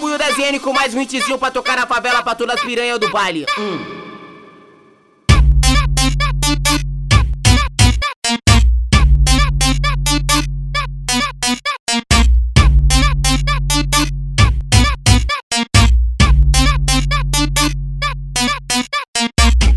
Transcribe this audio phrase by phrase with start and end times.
[0.00, 2.62] Brabo e o DZN com mais um hitzinho pra tocar na favela pra todas as
[2.62, 3.44] piranhas do baile.
[3.58, 3.78] Hum.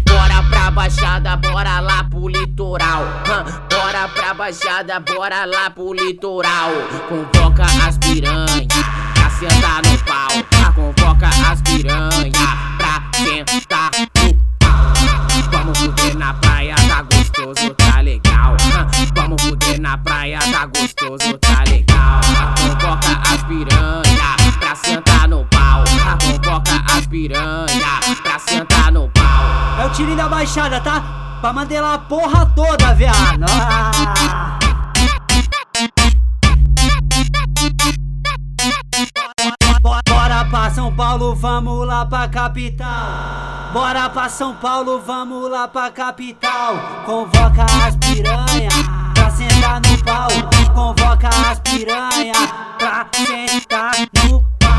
[0.08, 3.04] Bora pra baixada, bora lá pro litoral.
[3.28, 3.44] hã?
[3.70, 6.72] Bora pra baixada, bora lá pro litoral.
[7.10, 9.03] Convoca as piranha pra
[9.50, 10.28] sentar no pau.
[10.66, 12.32] Ah, Convoca as piranha
[12.78, 14.08] pra sentar no
[14.60, 14.84] pau.
[15.52, 18.56] Vamos fuder na praia, tá gostoso, tá legal.
[19.14, 22.22] Vamos fuder na praia, tá gostoso, tá legal.
[22.38, 25.84] Ah, Convoca as piranha pra sentar no pau.
[26.06, 29.82] Ah, Convoca as piranha pra sentar no pau.
[29.82, 31.02] É o tirinho da baixada, tá?
[31.42, 33.44] Pra mandelar a porra toda, viado.
[33.50, 34.43] Ah.
[40.94, 42.88] São Paulo, vamos lá pra capital.
[43.74, 46.76] Bora pra São Paulo, vamos lá pra capital.
[47.04, 48.70] Convoca as piranha
[49.16, 50.30] pra sentar no pau.
[50.76, 52.34] Convoca as piranha
[52.78, 54.70] pra sentar no pau.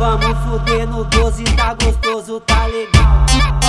[0.00, 3.61] Vamos fuder no 12, tá gostoso, tá legal.